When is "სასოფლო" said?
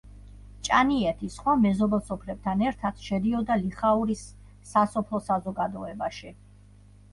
4.73-5.23